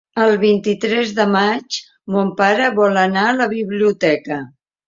[0.21, 1.77] El vint-i-tres de maig
[2.15, 4.43] mon pare vol anar a la biblioteca.